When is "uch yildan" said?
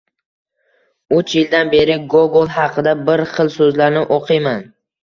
1.17-1.69